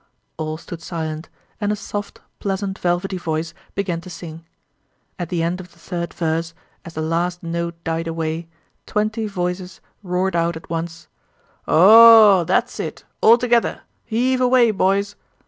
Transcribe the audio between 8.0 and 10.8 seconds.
away, twenty voices roared out at